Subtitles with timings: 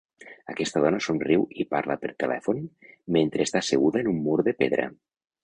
[0.51, 2.65] Aquesta dona somriu i parla per telèfon
[3.19, 4.91] mentre està asseguda en un mur de pedra.